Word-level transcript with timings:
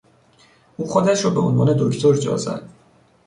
او 0.77 0.87
خودش 0.87 1.25
را 1.25 1.31
به 1.31 1.39
عنوان 1.39 1.75
دکتر 1.79 2.13
جا 2.13 2.37
زد. 2.37 2.69